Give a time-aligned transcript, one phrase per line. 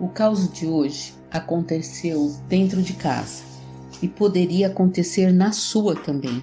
[0.00, 3.44] O caos de hoje aconteceu dentro de casa
[4.00, 6.42] e poderia acontecer na sua também.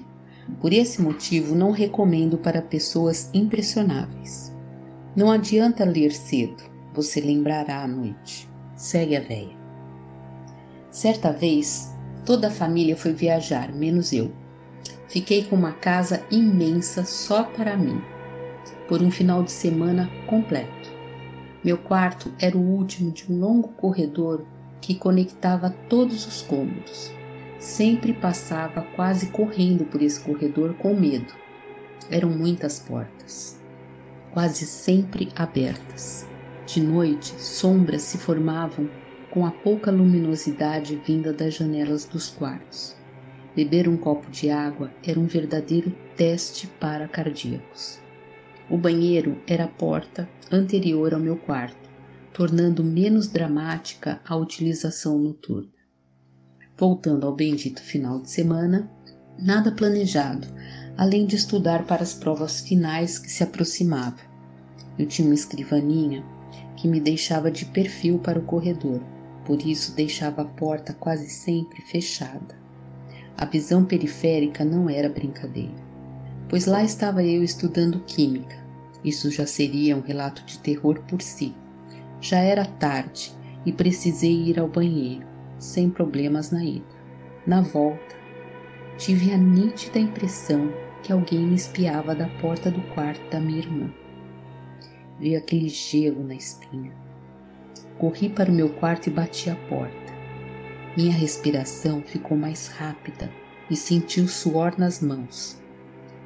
[0.62, 4.56] Por esse motivo, não recomendo para pessoas impressionáveis.
[5.16, 6.64] Não adianta ler cedo,
[6.94, 8.48] você lembrará à noite.
[8.76, 9.58] Segue a véia.
[10.92, 11.92] Certa vez,
[12.24, 14.32] toda a família foi viajar, menos eu.
[15.08, 18.00] Fiquei com uma casa imensa só para mim,
[18.88, 20.77] por um final de semana completo.
[21.64, 24.46] Meu quarto era o último de um longo corredor
[24.80, 27.12] que conectava todos os cômodos.
[27.60, 31.34] Sempre passava quase correndo por esse corredor com medo.
[32.10, 33.60] Eram muitas portas,
[34.32, 36.28] quase sempre abertas.
[36.68, 38.88] De noite, sombras se formavam
[39.32, 42.96] com a pouca luminosidade vinda das janelas dos quartos.
[43.56, 48.00] Beber um copo de água era um verdadeiro teste para cardíacos.
[48.70, 51.90] O banheiro era a porta anterior ao meu quarto,
[52.34, 55.72] tornando menos dramática a utilização noturna.
[56.78, 58.92] Voltando ao bendito final de semana,
[59.40, 60.46] nada planejado,
[60.98, 64.26] além de estudar para as provas finais que se aproximavam.
[65.00, 66.22] Eu tinha uma escrivaninha
[66.76, 69.02] que me deixava de perfil para o corredor,
[69.46, 72.60] por isso deixava a porta quase sempre fechada.
[73.38, 75.87] A visão periférica não era brincadeira
[76.50, 78.56] pois lá estava eu estudando química.
[79.04, 81.56] Isso já seria um relato de terror por si.
[82.20, 83.32] Já era tarde
[83.66, 85.26] e precisei ir ao banheiro,
[85.60, 86.86] sem problemas na ida.
[87.46, 88.16] Na volta,
[88.98, 90.72] tive a nítida impressão
[91.04, 93.94] que alguém me espiava da porta do quarto da minha irmã.
[95.20, 96.92] Vi aquele gelo na espinha.
[97.98, 100.14] Corri para o meu quarto e bati a porta.
[100.96, 103.32] Minha respiração ficou mais rápida
[103.70, 105.62] e senti o suor nas mãos.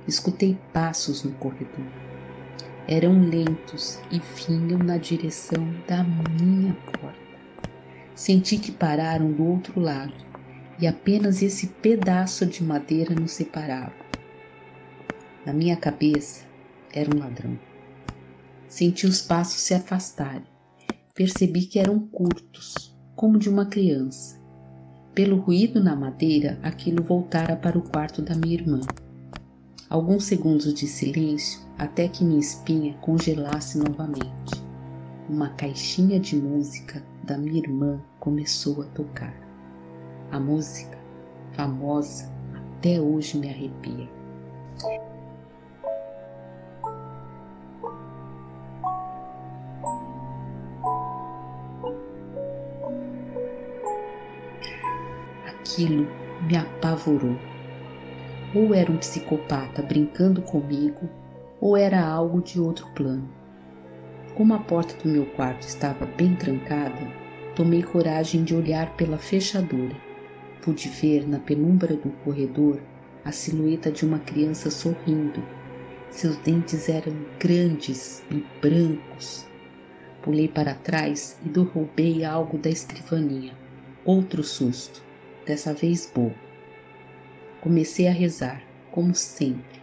[0.08, 1.86] Escutei passos no corredor.
[2.88, 7.20] Eram lentos e vinham na direção da minha porta.
[8.16, 10.14] Senti que pararam do outro lado
[10.80, 13.94] e apenas esse pedaço de madeira nos separava.
[15.46, 16.46] Na minha cabeça
[16.92, 17.58] era um ladrão.
[18.68, 20.46] Senti os passos se afastarem.
[21.14, 24.40] Percebi que eram curtos, como de uma criança.
[25.14, 28.80] Pelo ruído na madeira, aquilo voltara para o quarto da minha irmã.
[29.92, 34.64] Alguns segundos de silêncio até que minha espinha congelasse novamente.
[35.28, 39.36] Uma caixinha de música da minha irmã começou a tocar.
[40.32, 40.98] A música,
[41.52, 42.32] famosa,
[42.78, 44.10] até hoje me arrepia.
[55.46, 56.08] Aquilo
[56.48, 57.51] me apavorou
[58.54, 61.10] ou era um psicopata brincando comigo,
[61.60, 63.30] ou era algo de outro plano.
[64.36, 67.08] Como a porta do meu quarto estava bem trancada,
[67.56, 69.96] tomei coragem de olhar pela fechadura.
[70.62, 72.80] Pude ver na penumbra do corredor
[73.24, 75.44] a silhueta de uma criança sorrindo.
[76.10, 79.46] Seus dentes eram grandes e brancos.
[80.22, 83.54] Pulei para trás e derrubei algo da escrivaninha.
[84.06, 85.04] Outro susto,
[85.46, 86.51] dessa vez bobo.
[87.62, 89.80] Comecei a rezar, como sempre,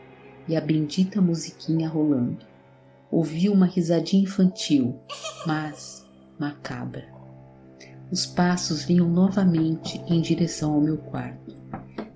[0.48, 2.44] e a bendita musiquinha rolando.
[3.08, 4.98] Ouvi uma risadinha infantil,
[5.46, 6.04] mas
[6.40, 7.06] macabra.
[8.10, 11.56] Os passos vinham novamente em direção ao meu quarto.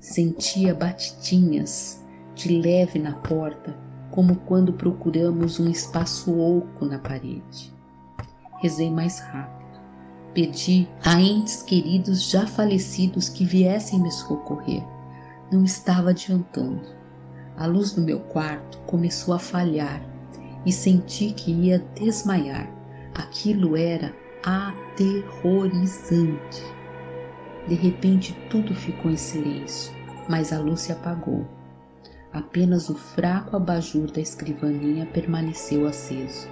[0.00, 2.04] Sentia batidinhas
[2.34, 3.72] de leve na porta,
[4.10, 7.72] como quando procuramos um espaço oco na parede.
[8.60, 9.80] Rezei mais rápido.
[10.34, 14.91] Pedi a entes queridos já falecidos que viessem me socorrer
[15.52, 16.82] não estava adiantando.
[17.56, 20.02] A luz do meu quarto começou a falhar
[20.64, 22.70] e senti que ia desmaiar.
[23.14, 26.62] Aquilo era aterrorizante.
[27.68, 29.92] De repente tudo ficou em silêncio,
[30.28, 31.46] mas a luz se apagou.
[32.32, 36.48] Apenas o fraco abajur da escrivaninha permaneceu aceso.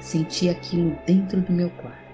[0.00, 2.06] Senti aquilo dentro do meu quarto.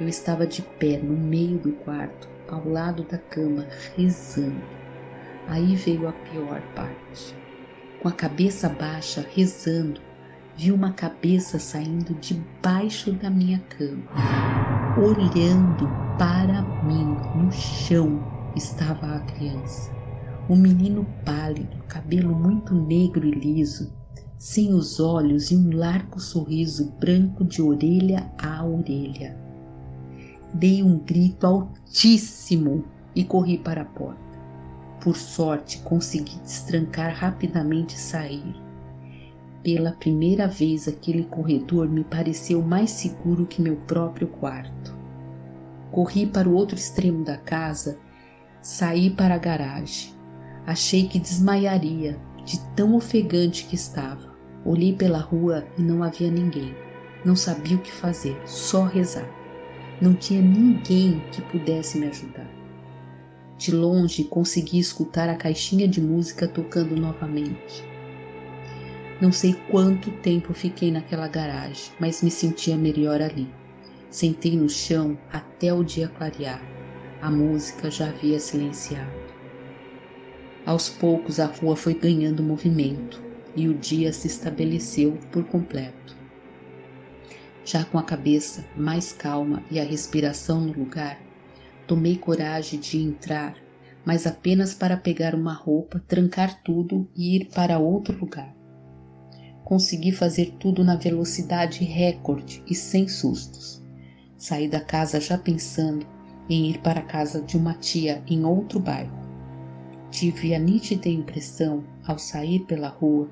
[0.00, 3.66] Eu estava de pé no meio do quarto, ao lado da cama,
[3.96, 4.77] rezando.
[5.48, 7.34] Aí veio a pior parte.
[8.02, 9.98] Com a cabeça baixa, rezando,
[10.56, 14.04] vi uma cabeça saindo debaixo da minha cama.
[14.98, 18.22] Olhando para mim, no chão
[18.54, 19.90] estava a criança.
[20.50, 23.90] Um menino pálido, cabelo muito negro e liso,
[24.36, 29.34] sem os olhos e um largo sorriso branco de orelha a orelha.
[30.52, 32.84] Dei um grito altíssimo
[33.14, 34.27] e corri para a porta.
[35.00, 38.54] Por sorte, consegui destrancar rapidamente e sair.
[39.62, 44.96] Pela primeira vez, aquele corredor me pareceu mais seguro que meu próprio quarto.
[45.90, 47.98] Corri para o outro extremo da casa,
[48.60, 50.12] saí para a garagem.
[50.66, 54.36] Achei que desmaiaria de tão ofegante que estava.
[54.64, 56.74] Olhei pela rua e não havia ninguém.
[57.24, 59.28] Não sabia o que fazer, só rezar.
[60.00, 62.57] Não tinha ninguém que pudesse me ajudar.
[63.58, 67.84] De longe consegui escutar a caixinha de música tocando novamente.
[69.20, 73.48] Não sei quanto tempo fiquei naquela garagem, mas me sentia melhor ali.
[74.08, 76.62] Sentei no chão até o dia clarear.
[77.20, 79.10] A música já havia silenciado.
[80.64, 83.20] Aos poucos a rua foi ganhando movimento
[83.56, 86.16] e o dia se estabeleceu por completo.
[87.64, 91.20] Já com a cabeça mais calma e a respiração no lugar,
[91.88, 93.56] tomei coragem de entrar,
[94.04, 98.54] mas apenas para pegar uma roupa, trancar tudo e ir para outro lugar.
[99.64, 103.82] Consegui fazer tudo na velocidade recorde e sem sustos.
[104.36, 106.06] Saí da casa já pensando
[106.48, 109.16] em ir para a casa de uma tia em outro bairro.
[110.10, 113.28] Tive a nítida impressão, ao sair pela rua,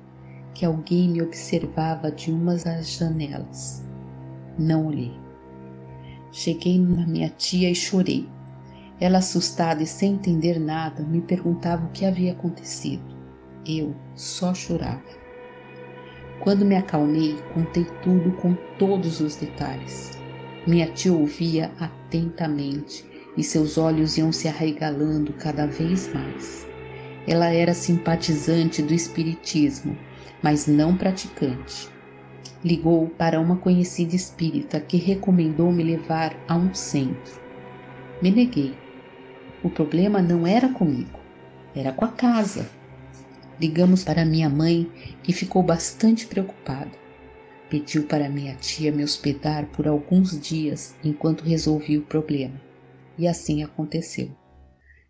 [0.53, 3.83] que alguém me observava de uma das janelas.
[4.57, 5.13] Não olhei.
[6.31, 8.27] Cheguei na minha tia e chorei.
[8.99, 13.03] Ela, assustada e sem entender nada, me perguntava o que havia acontecido.
[13.65, 15.03] Eu só chorava.
[16.39, 20.17] Quando me acalmei, contei tudo com todos os detalhes.
[20.65, 23.05] Minha tia ouvia atentamente
[23.35, 26.67] e seus olhos iam se arregalando cada vez mais.
[27.27, 29.97] Ela era simpatizante do espiritismo
[30.41, 31.89] mas não praticante.
[32.63, 37.39] Ligou para uma conhecida espírita que recomendou me levar a um centro.
[38.21, 38.75] Me neguei.
[39.63, 41.19] O problema não era comigo,
[41.75, 42.69] era com a casa.
[43.59, 44.89] Ligamos para minha mãe,
[45.23, 46.91] que ficou bastante preocupada.
[47.69, 52.61] Pediu para minha tia me hospedar por alguns dias enquanto resolvi o problema.
[53.17, 54.31] E assim aconteceu.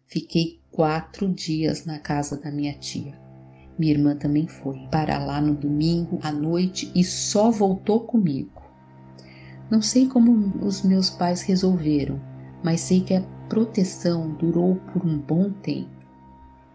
[0.07, 3.19] Fiquei quatro dias na casa da minha tia.
[3.77, 8.61] Minha irmã também foi para lá no domingo à noite e só voltou comigo.
[9.69, 12.19] Não sei como os meus pais resolveram,
[12.63, 15.89] mas sei que a proteção durou por um bom tempo.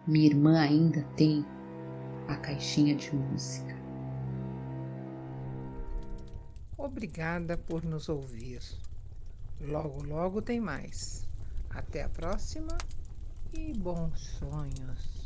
[0.07, 1.45] Minha irmã ainda tem
[2.27, 3.75] a caixinha de música.
[6.77, 8.59] Obrigada por nos ouvir.
[9.61, 11.25] Logo, logo tem mais.
[11.69, 12.77] Até a próxima
[13.53, 15.22] e bons sonhos.